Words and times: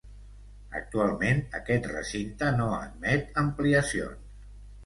Actualment 0.79 1.43
aquest 1.59 1.85
recinte 1.91 2.49
no 2.57 2.71
admet 2.79 3.41
ampliacions. 3.43 4.37